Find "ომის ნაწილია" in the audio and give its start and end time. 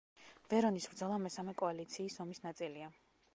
2.27-2.91